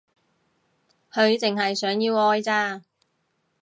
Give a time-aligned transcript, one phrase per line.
[1.13, 2.81] 佢淨係想要愛咋